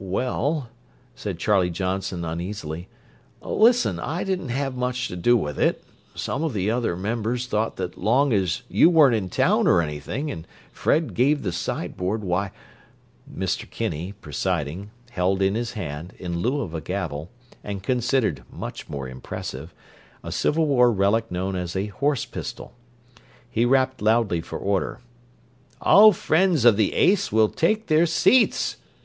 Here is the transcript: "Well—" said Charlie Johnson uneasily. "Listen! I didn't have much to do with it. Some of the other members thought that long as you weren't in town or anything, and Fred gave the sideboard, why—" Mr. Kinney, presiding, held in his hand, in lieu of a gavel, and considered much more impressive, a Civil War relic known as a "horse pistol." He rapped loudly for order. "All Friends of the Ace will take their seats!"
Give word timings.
"Well—" 0.00 0.68
said 1.14 1.38
Charlie 1.38 1.70
Johnson 1.70 2.24
uneasily. 2.24 2.88
"Listen! 3.40 4.00
I 4.00 4.24
didn't 4.24 4.48
have 4.48 4.74
much 4.74 5.06
to 5.06 5.14
do 5.14 5.36
with 5.36 5.60
it. 5.60 5.84
Some 6.16 6.42
of 6.42 6.54
the 6.54 6.72
other 6.72 6.96
members 6.96 7.46
thought 7.46 7.76
that 7.76 7.96
long 7.96 8.32
as 8.32 8.62
you 8.68 8.90
weren't 8.90 9.14
in 9.14 9.28
town 9.28 9.68
or 9.68 9.80
anything, 9.80 10.28
and 10.28 10.44
Fred 10.72 11.14
gave 11.14 11.42
the 11.44 11.52
sideboard, 11.52 12.24
why—" 12.24 12.50
Mr. 13.32 13.70
Kinney, 13.70 14.10
presiding, 14.10 14.90
held 15.12 15.40
in 15.40 15.54
his 15.54 15.74
hand, 15.74 16.14
in 16.18 16.40
lieu 16.40 16.62
of 16.62 16.74
a 16.74 16.80
gavel, 16.80 17.30
and 17.62 17.80
considered 17.84 18.42
much 18.50 18.88
more 18.88 19.06
impressive, 19.08 19.72
a 20.24 20.32
Civil 20.32 20.66
War 20.66 20.90
relic 20.90 21.30
known 21.30 21.54
as 21.54 21.76
a 21.76 21.86
"horse 21.86 22.24
pistol." 22.24 22.72
He 23.48 23.64
rapped 23.64 24.02
loudly 24.02 24.40
for 24.40 24.58
order. 24.58 24.98
"All 25.80 26.10
Friends 26.12 26.64
of 26.64 26.76
the 26.76 26.92
Ace 26.94 27.30
will 27.30 27.48
take 27.50 27.86
their 27.86 28.06
seats!" 28.06 28.78